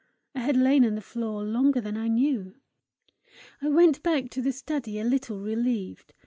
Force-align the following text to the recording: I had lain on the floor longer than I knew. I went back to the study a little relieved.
I 0.33 0.39
had 0.39 0.57
lain 0.57 0.83
on 0.83 0.95
the 0.95 1.01
floor 1.01 1.43
longer 1.43 1.79
than 1.79 1.95
I 1.95 2.07
knew. 2.07 2.55
I 3.61 3.69
went 3.69 4.01
back 4.01 4.31
to 4.31 4.41
the 4.41 4.51
study 4.51 4.97
a 4.99 5.03
little 5.03 5.39
relieved. 5.39 6.15